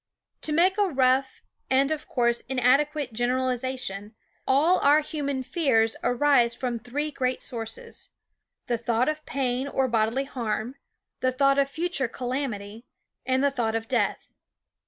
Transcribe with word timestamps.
yv 0.01 0.41
To 0.41 0.51
make 0.51 0.77
a 0.79 0.87
rough 0.89 1.43
and 1.69 1.91
of 1.91 2.07
course 2.07 2.41
inadequate 2.49 3.13
generalization, 3.13 4.15
all 4.47 4.79
our 4.79 5.01
human 5.01 5.43
fears 5.43 5.95
arise 6.03 6.55
from 6.55 6.79
three 6.79 7.11
great 7.11 7.43
sources: 7.43 8.09
the 8.65 8.79
thought 8.79 9.09
of 9.09 9.23
pain 9.27 9.67
or 9.67 9.87
bodily 9.87 10.23
harm, 10.23 10.73
the 11.19 11.31
thought 11.31 11.59
of 11.59 11.69
future 11.69 12.07
calamity, 12.07 12.87
and 13.27 13.43
the 13.43 13.51
thought 13.51 13.75
of 13.75 13.87
death. 13.87 14.29